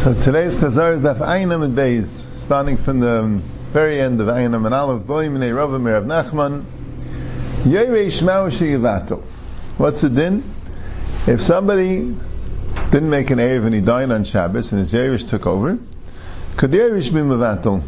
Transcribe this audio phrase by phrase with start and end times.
[0.00, 4.64] So today's Chazar is Daf Einam and Beis, starting from the very end of Einam
[4.64, 6.64] and Aleph, Boim and Ravim Rav Nachman,
[7.64, 9.20] Yeresh Maushi Yivato.
[9.76, 10.42] What's the din?
[11.26, 12.16] If somebody
[12.90, 15.78] didn't make an Erev and he died on Shabbos and his Yeresh took over,
[16.56, 17.82] could the Yeresh be Mavato?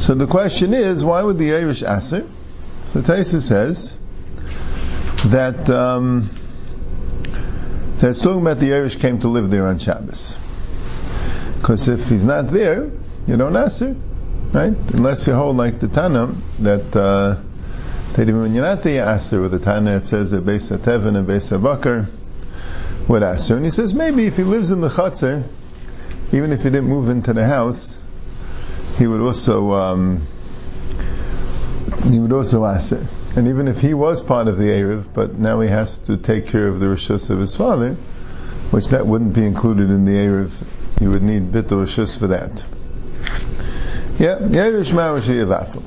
[0.00, 2.26] So the question is, why would the Yeresh answer?
[2.94, 3.96] So Taisa says
[5.26, 6.28] that um,
[7.98, 10.38] that's talking about the Yeresh came to live there on Shabbos.
[11.64, 12.90] Because if he's not there,
[13.26, 13.96] you don't answer,
[14.52, 14.74] right?
[14.92, 17.40] Unless you hold like the Tana that uh,
[18.12, 19.96] that even when you're not there, you answer with the Tana.
[19.96, 22.06] It says that Beis Tevin and Beis Bakar
[23.08, 25.42] would answer, and he says maybe if he lives in the Chatzar,
[26.34, 27.96] even if he didn't move into the house,
[28.98, 30.20] he would also um,
[32.10, 33.06] he would also answer.
[33.36, 36.48] And even if he was part of the Erev, but now he has to take
[36.48, 37.94] care of the Rishus of his father,
[38.70, 40.50] which that wouldn't be included in the Erev
[41.04, 42.64] you would need bitul rishus for that.
[44.18, 45.82] Yeah, Yerush Marash Yevato.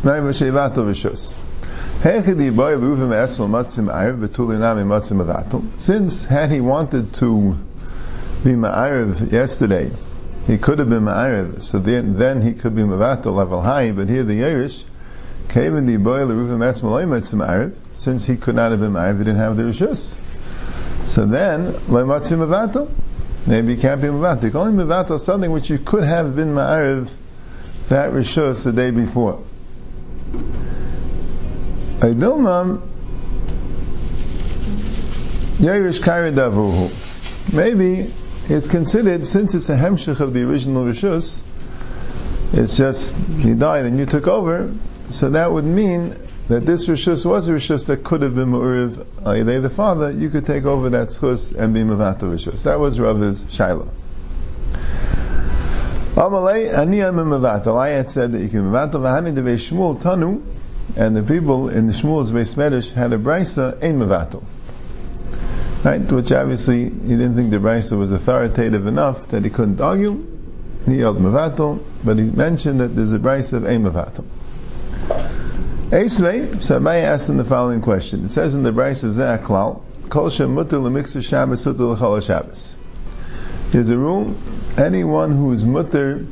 [0.00, 1.36] Marash Yevato rishus.
[5.76, 7.58] Since had he wanted to
[8.42, 9.90] be Ma'ariv yesterday,
[10.46, 14.08] he could have been Ma'ariv, so then, then he could be Mavato level high, but
[14.08, 14.84] here the Yerush
[15.50, 19.24] came in the boy Leruvim Esmalay Ma'ariv, since he could not have been Ma'ariv, he
[19.24, 20.16] didn't have the Rishus.
[21.10, 22.88] So then, Lematzim Mavato,
[23.46, 24.42] Maybe you can't be Mavat.
[24.42, 27.10] You can only Mavat something which you could have been Ma'ariv
[27.88, 29.42] that Rishus the day before.
[31.98, 32.88] Aidilmam
[35.58, 36.00] Yairish
[36.34, 37.52] Davuhu.
[37.52, 38.12] Maybe
[38.48, 41.42] it's considered, since it's a hemshich of the original Rishus,
[42.52, 44.72] it's just, he died and you took over,
[45.10, 46.16] so that would mean
[46.52, 50.28] that this Rishus was a Rishus that could have been Mu'uriv Ayadei the father, you
[50.28, 52.64] could take over that Schus and be Mavata Rishus.
[52.64, 53.88] That was Rav's Shaila.
[56.14, 57.74] Amalei, Mavata.
[57.80, 60.42] I had said that you can Mavata Vahani Devei Shmuel Tanu,
[60.94, 64.42] and the people in the Shmuel's Beis Medrash had a Brisa, Ein Mavato.
[65.82, 66.02] Right?
[66.02, 70.22] Which obviously, he didn't think the Brisa was authoritative enough that he couldn't argue.
[70.84, 74.26] He held Mavato, but he mentioned that there's a Brisa of Ein Mavato.
[75.92, 78.24] Esvei, so Abaye asked him the following question.
[78.24, 82.74] It says in the Brisa Ze'aklal, Kol Shem Mutter L'miksa Shabbos Sutter L'chol Shabbos.
[83.72, 84.34] There's a rule,
[84.78, 86.26] anyone who is mutter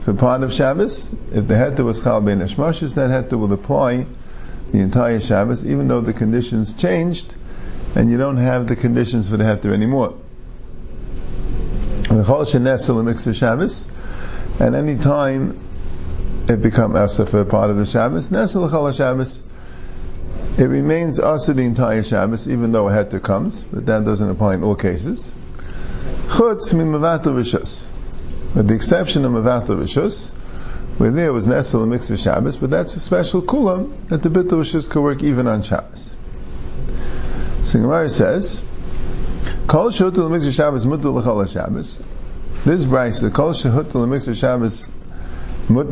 [0.00, 4.06] for part of Shabbos, if the heter was Chal Ben Ashmashis, that heter will apply
[4.70, 7.34] the entire Shabbos, even though the conditions changed,
[7.94, 10.14] and you don't have the conditions for the heter anymore.
[12.10, 13.84] L'chol Shenesel L'miksa Shabbos,
[14.58, 15.58] and any time
[16.48, 18.30] it becomes asa for part of the Shabbos.
[18.30, 19.42] Nesel Chol Shabbos,
[20.58, 24.54] it remains asa the entire Shabbos, even though a heter comes, but that doesn't apply
[24.54, 25.30] in all cases.
[26.28, 27.86] Chutz min mavato rishus.
[28.54, 30.30] With the exception of mavato rishus,
[30.98, 34.48] where there was nesel mix of Shabbos, but that's a special kulam that the bit
[34.48, 36.14] rishus could work even on Shabbos.
[37.62, 38.62] So Gemara says,
[39.66, 42.02] Kol shehutul mix of Shabbos mutul l'chol Shabbos.
[42.64, 44.88] This brayse, the kol shehutul of Shabbos
[45.68, 45.90] What's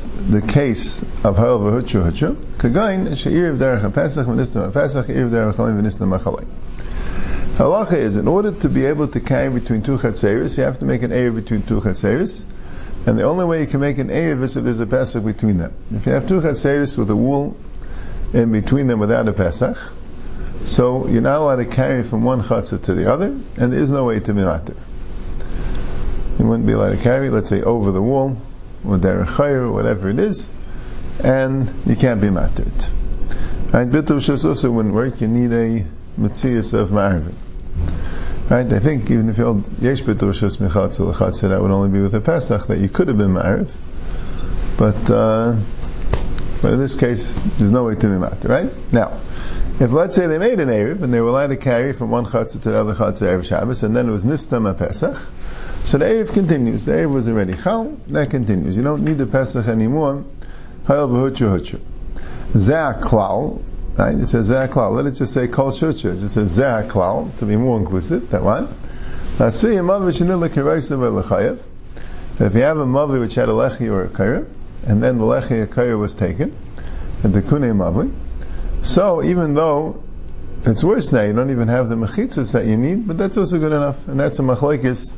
[0.00, 2.36] the case of Ha'il v'Hutchu Hutchu?
[2.56, 6.46] Kagain she'ir v'derech Pesach v'nistam Pesach ir v'derech.
[7.56, 10.86] Halacha is, in order to be able to carry between two chatzeris, you have to
[10.86, 12.42] make an air between two chatzeris,
[13.06, 15.58] and the only way you can make an air is if there's a Pesach between
[15.58, 15.74] them.
[15.94, 17.54] If you have two chatzeris with a wool
[18.32, 19.76] in between them without a Pesach,
[20.64, 23.92] so you're not allowed to carry from one chatzah to the other, and there is
[23.92, 24.74] no way to be mimatir
[26.44, 28.36] you wouldn't be allowed to carry, let's say, over the wall,
[28.86, 30.50] or derechayr, whatever it is,
[31.22, 32.72] and you can't be mattered.
[33.72, 33.88] Right?
[33.88, 35.86] Bitul Shus also wouldn't work, you need a
[36.20, 37.34] Metzias of Ma'arvin.
[38.50, 38.70] Right?
[38.70, 42.14] I think even if you hold Yesh Bitul Shus Lechatzel, that would only be with
[42.14, 43.70] a Pesach, that you could have been Ma'arv.
[44.76, 45.56] But, uh,
[46.60, 48.70] but in this case, there's no way to be matter, right?
[48.92, 49.18] Now,
[49.80, 52.26] if let's say they made an Erev, and they were allowed to carry from one
[52.26, 55.16] Chatzah to the other Chatzah Erev Shabbos, and then it was Nistam a Pesach,
[55.82, 56.84] so the Erev continues.
[56.84, 58.76] The Erev was already Chal, that continues.
[58.76, 60.24] You don't need the Pesach anymore.
[60.86, 61.80] Hayal v'huchu huchu.
[62.52, 63.62] Ze'aklal,
[63.96, 64.14] right?
[64.14, 64.94] It says Ze'aklal.
[64.96, 66.22] Let it just say Kol Shuchu.
[66.22, 68.68] It says Ze'aklal, to be more inclusive, that one.
[69.38, 71.58] Now see, a Mavi Shanil L'Kiraisa V'Lechayev.
[72.36, 74.46] That if you have a Mavi which had a Lechi or a Kair,
[74.86, 76.56] and then the Lechi or Kair was taken,
[77.22, 78.12] and the Kune Mavi,
[78.84, 80.02] so even though
[80.64, 83.58] it's worse now, you don't even have the mechitzas that you need, but that's also
[83.58, 85.12] good enough, and that's a machlekes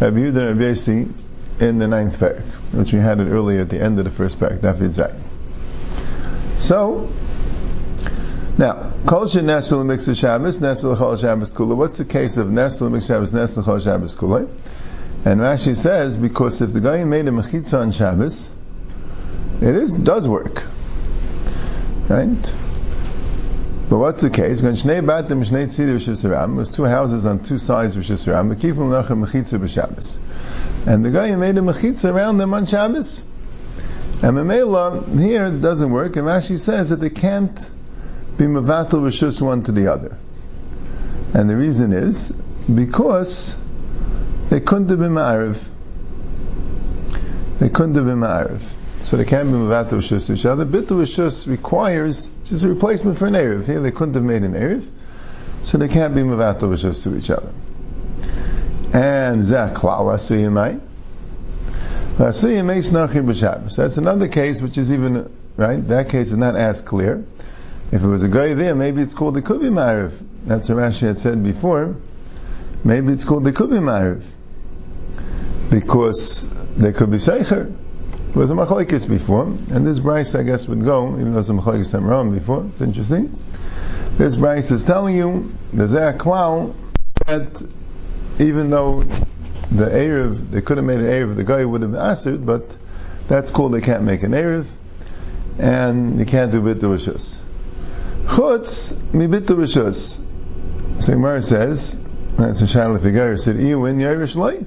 [0.00, 1.12] Rabbi Yehuda Rabbi Yossi
[1.60, 4.40] in the ninth parak, which we had it earlier at the end of the first
[4.40, 5.20] parak, David Zayin.
[6.60, 7.10] So,
[8.58, 11.76] Now, Kol Nesel Mixer Shabbos, Nesel Chol Shabbos Kula.
[11.76, 14.48] What's the case of Nesel Mixer Shabbos, Nesel Chol Shabbos Kula?
[15.24, 18.50] And Rashi says, because if the guy made a Mechitza on Shabbos,
[19.60, 20.66] it is, does work.
[22.08, 22.54] Right?
[23.92, 24.62] But what's the case?
[24.62, 24.84] Was
[26.70, 28.04] two houses on two sides of
[29.60, 30.18] B'Shabbos.
[30.86, 33.22] And the guy made a Mechitza around them on Shabbos.
[34.22, 37.54] And Mamela, here doesn't work, and Rashi says that they can't
[38.38, 40.16] be Mavatal Rishus one to the other.
[41.34, 42.32] And the reason is
[42.74, 43.58] because
[44.48, 45.62] they couldn't have been Ma'ariv.
[47.58, 48.72] They couldn't have been Ma'ariv.
[49.04, 50.64] So they can't be Mavatal Rishus to each other.
[50.64, 53.66] Bitul Rishus requires, is a replacement for an Erev.
[53.66, 54.88] Here they couldn't have made an Erev.
[55.64, 57.52] So they can't be Mavatal Rishus to each other.
[58.92, 60.80] And Zach Klal Asuyimai.
[62.18, 62.90] Asuyim makes.
[63.76, 65.88] That's another case which is even, right?
[65.88, 67.24] That case is not as clear.
[67.90, 70.12] If it was a guy there, maybe it's called the Kubi Ma'ariv.
[70.44, 71.96] That's what Rashi had said before.
[72.84, 74.22] Maybe it's called the Kubi Ma'ariv.
[75.70, 77.74] Because there could be Seicher.
[78.34, 81.50] Was a Machlaikis before, and this Bryce, I guess, would go, even though it was
[81.50, 82.64] a Machlaikis Tamram before.
[82.72, 83.38] It's interesting.
[84.12, 86.74] This Bryce is telling you, there's a clown
[87.26, 87.62] that
[88.38, 89.02] even though
[89.70, 92.74] the Erev, they could have made an Erev, the guy would have answered, but
[93.28, 94.66] that's cool, they can't make an Erev,
[95.58, 97.38] and you can't do Bit Rishus.
[98.24, 100.24] Chutz mibitu rishus.
[101.02, 102.02] So Gemara says,
[102.38, 104.66] that's a Shaila Figure, said, Iyu in Yerush Lay.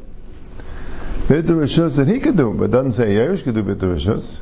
[1.28, 4.42] Bitu rishus that he could do, but doesn't say Yerush could do bitu rishus.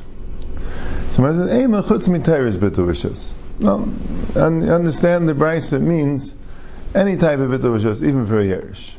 [1.12, 3.32] So I says, Eima chutz mitayris bitu rishus.
[3.58, 3.88] No,
[4.34, 6.34] and understand the Brisa means
[6.94, 8.94] any type of bitu rishus, even for a Yerush.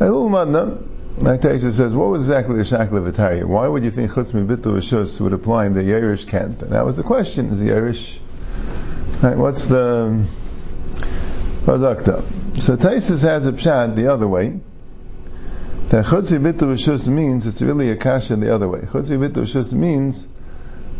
[0.00, 0.78] A little madna,
[1.18, 3.44] like Taisha says, what was exactly the Shakla Vitaria?
[3.44, 6.62] Why would you think chutz mibitu rishus would apply in the Yerush can't?
[6.62, 8.18] And that was the question, is the Yerush
[9.20, 10.24] Right, what's the
[11.64, 12.58] Razakta?
[12.62, 14.60] So Taisus has a pshat the other way.
[15.90, 18.80] That Chutzi Rishus means it's really a kasha the other way.
[18.80, 20.28] Chutzi Rishus means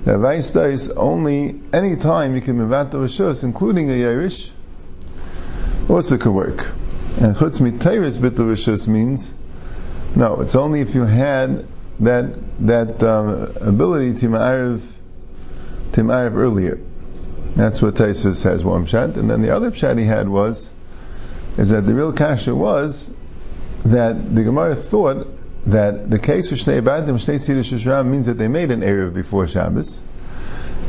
[0.05, 4.51] that Vaista is only any time you can Mivata Rishus, including a Yerush,
[5.91, 6.67] also could work.
[7.21, 9.35] And Chutz Mitayris Rishus means
[10.17, 11.67] no, it's only if you had
[12.01, 14.81] that that um, ability to ma'ariv
[15.93, 16.81] to ma'ariv earlier.
[17.57, 19.17] That's what Taisus says, one pshat.
[19.19, 20.71] And then the other pshat he had was,
[21.59, 23.13] is that the real kasha was
[23.93, 25.27] that the Gemara thought
[25.67, 29.15] that the case of Shnei Badim, Shnei Tzira Shishram means that they made an Erev
[29.15, 30.01] before Shabbos,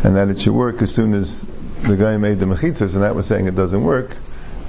[0.04, 1.48] and that it should work as soon as
[1.81, 4.16] the guy made the Mechitzas, and that was saying it doesn't work,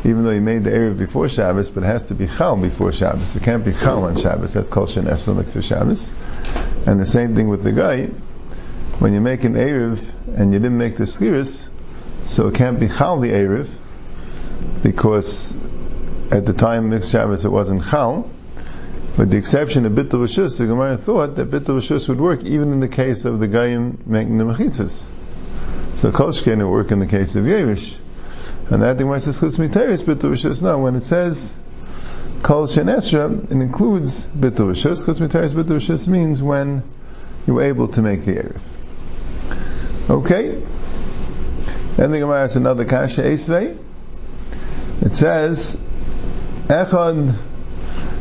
[0.05, 2.93] even though he made the Erev before Shabbos, but it has to be Chal before
[2.93, 3.35] Shabbos.
[3.37, 4.53] It can't be Chal on Shabbos.
[4.53, 6.11] That's called Shen Esel Mixer Shabbos.
[6.87, 8.07] And the same thing with the guy,
[9.01, 11.69] when you make an Erev and you didn't make the Skiris,
[12.27, 13.69] so it can't be Chal the Erev,
[14.83, 15.55] because
[16.31, 18.31] at the time mixed Shabbos it wasn't Chal,
[19.17, 22.73] with the exception of Bittul Rishus, the Gemara thought that Bittul Rishus would work even
[22.73, 25.09] in the case of the Gayim making the Mechitzas.
[25.97, 27.99] So Kolshken would work in the case of Yevish.
[28.71, 30.63] And that the Gemara says, Chutz Miteris Bittul Rishus.
[30.63, 31.53] No, when it says
[32.43, 35.05] Kol Esra, it includes Bittul Rishus.
[35.05, 36.85] Chutz Miteris Bittul Rishus means when
[37.47, 38.61] you were able to make the Erev.
[40.09, 40.63] Okay?
[41.97, 43.77] Then the Gemara has another kasha esvei.
[45.03, 45.83] It says,
[46.71, 47.35] Echad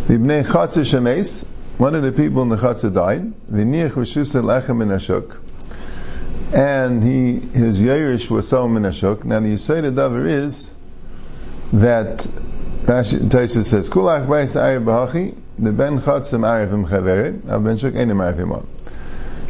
[0.07, 1.45] ibnei chatzah shemes,
[1.77, 5.37] one of the people in the chatzah died, v'niach v'shusah lechem in ashuk,
[6.51, 9.23] and he, his yerush was so in ashuk.
[9.23, 10.71] Now the Yisrael davar is
[11.73, 12.27] that
[12.85, 18.17] Taisha says, Kulach b'ais ayir b'hachi, the ben chatzah ma'arivim chaveret, av ben shuk enim
[18.17, 18.65] ma'arivim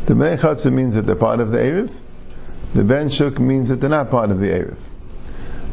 [0.08, 1.90] The ben chatzah means that they're part of the Erev,
[2.74, 4.78] the Ben Shuk means that they're not part of the Erev.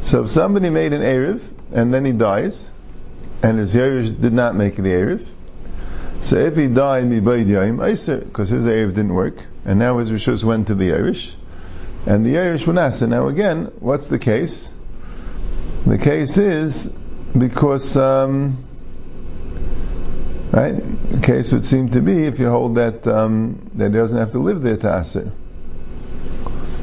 [0.03, 1.43] So if somebody made an Erev,
[1.73, 2.71] and then he dies,
[3.43, 5.27] and his Yerush did not make the Erev,
[6.23, 10.75] so if he died, because his Erev didn't work, and now his Rishus went to
[10.75, 11.35] the Yerush,
[12.07, 14.71] and the Yerush went So now again, what's the case?
[15.87, 16.87] The case is
[17.37, 18.57] because, um,
[20.51, 20.73] right?
[21.13, 24.33] The case would seem to be if you hold that um, that he doesn't have
[24.33, 25.31] to live there to aser.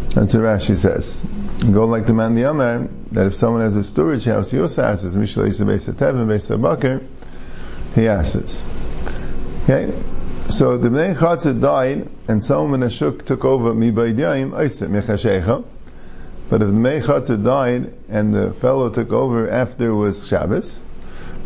[0.09, 1.25] That's what Rashi says.
[1.71, 4.83] Go like the man the Amar, that if someone has a storage house, he also
[4.83, 7.03] asks, Mishle Yisa Beis Tevin, Beis Bakr,
[7.95, 8.63] he asks.
[9.63, 9.93] Okay?
[10.49, 15.63] So the Bnei Chatzah died, and someone in Ashuk took over Mi Baydiyim, Ayse, Mechashecha.
[16.49, 20.81] But if the Bnei Chatzah died, and the fellow took over after was Shabbos,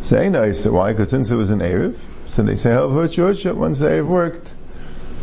[0.00, 0.92] say Ayse, why?
[0.92, 1.96] Because since it was an Erev,
[2.26, 4.52] so they say, how for church once the Erev worked,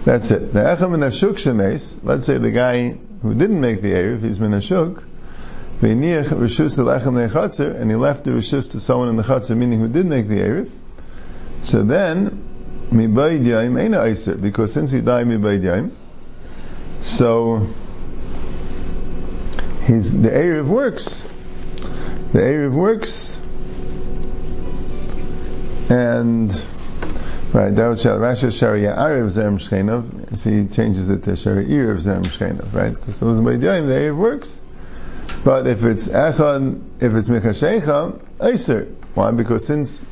[0.06, 0.54] that's it.
[0.54, 4.39] The Echem and Ashuk Shemes, let's say the guy who didn't make the Erev, he's
[4.39, 5.03] been Ashuk,
[5.81, 9.79] Ve'niach rishus lechem nechatzer, and he left the rishus to someone in the chatzar, meaning
[9.79, 10.69] who did make the erev.
[11.63, 15.91] So then, mibayid yaim aiser, because since he died mibayid
[17.01, 17.67] so
[19.81, 21.27] his the erev works.
[22.31, 23.38] The erev works,
[25.89, 26.51] and
[27.56, 30.38] right that was uh, Rashi Sharia Arev Zerem Shchenov.
[30.38, 32.94] So he changes it to Sharia Erev Zerem Shchenov, right?
[32.94, 34.62] Because those by Yaim the erev works.
[35.44, 38.94] But if it's echad, if it's mikashecha, eiser.
[39.14, 39.32] Why?
[39.32, 40.04] Because since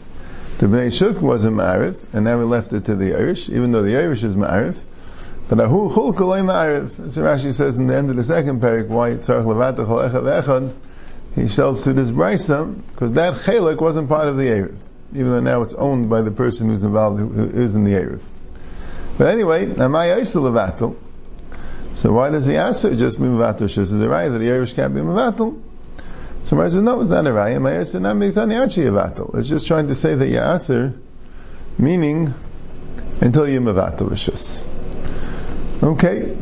[0.60, 3.82] the Bnei Shuk wasn't ma'ariv, and now we left it to the Irish, even though
[3.82, 4.78] the Irish is ma'ariv,
[5.50, 7.12] but ahu chul kolay ma'ariv.
[7.12, 10.74] So Rashi says in the end of the second parak, why tzarech levatach echad echad,
[11.36, 14.78] he shall to his brisa, because that chelik wasn't part of the Erev,
[15.14, 18.22] even though now it's owned by the person who's involved, who is in the Erev.
[19.18, 20.96] But anyway, amay eisel levatel,
[21.96, 23.70] so why does he ask her just mivatel?
[23.70, 25.62] She says, right that the Yerush can't be mivatel.
[26.44, 27.62] So Mary says, no, it's not a raya.
[27.62, 29.36] Maya said, not mitani achi yivatel.
[29.36, 30.98] It's just trying to say that yaser,
[31.78, 32.34] meaning
[33.22, 34.60] until you mivatel rishus.
[35.84, 36.36] Okay.